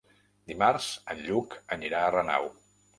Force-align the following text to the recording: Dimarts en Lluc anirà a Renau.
Dimarts 0.51 0.87
en 1.15 1.23
Lluc 1.29 1.57
anirà 1.79 2.05
a 2.07 2.13
Renau. 2.21 2.55